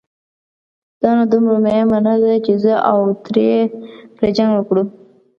دا 1.01 1.09
نو 1.17 1.23
دومره 1.31 1.57
مهمه 1.65 1.97
نه 2.07 2.15
ده، 2.23 2.33
چې 2.45 2.53
زه 2.63 2.73
او 2.89 2.97
ترې 3.25 3.51
پرې 4.15 4.29
جنګ 4.37 4.51
وکړو. 4.55 4.83